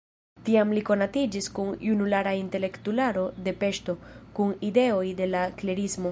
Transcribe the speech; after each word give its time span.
Tiam 0.45 0.71
li 0.75 0.81
konatiĝis 0.85 1.49
kun 1.57 1.67
junulara 1.89 2.33
intelektularo 2.39 3.25
de 3.47 3.53
Peŝto, 3.63 3.95
kun 4.39 4.55
ideoj 4.71 5.05
de 5.21 5.29
la 5.37 5.45
klerismo. 5.61 5.97